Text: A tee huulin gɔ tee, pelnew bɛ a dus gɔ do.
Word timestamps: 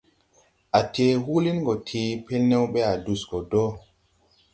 A 0.77 0.79
tee 0.93 1.11
huulin 1.23 1.57
gɔ 1.65 1.73
tee, 1.87 2.09
pelnew 2.25 2.63
bɛ 2.73 2.79
a 2.91 2.93
dus 3.05 3.21
gɔ 3.29 3.37
do. 3.51 3.63